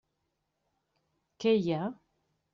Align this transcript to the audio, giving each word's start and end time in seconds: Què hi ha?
Què 1.45 1.55
hi 1.61 1.71
ha? 1.77 1.85